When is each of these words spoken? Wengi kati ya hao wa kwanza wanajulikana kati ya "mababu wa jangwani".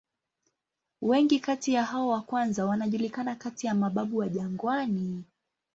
Wengi 1.01 1.39
kati 1.39 1.73
ya 1.73 1.83
hao 1.83 2.07
wa 2.07 2.21
kwanza 2.21 2.65
wanajulikana 2.65 3.35
kati 3.35 3.67
ya 3.67 3.73
"mababu 3.73 4.17
wa 4.17 4.29
jangwani". 4.29 5.23